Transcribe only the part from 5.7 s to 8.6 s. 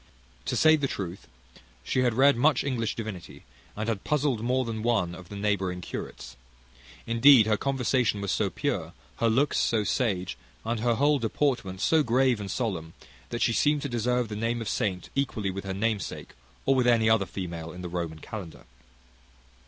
curates. Indeed, her conversation was so